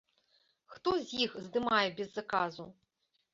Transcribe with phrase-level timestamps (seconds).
[0.75, 2.67] Хто з іх здымае без заказу?